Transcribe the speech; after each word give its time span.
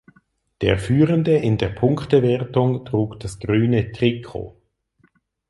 Der 0.61 0.79
Führende 0.79 1.37
in 1.37 1.59
der 1.59 1.69
Punktewertung 1.69 2.85
trug 2.85 3.19
das 3.19 3.37
Grüne 3.37 3.91
Trikot. 3.91 4.59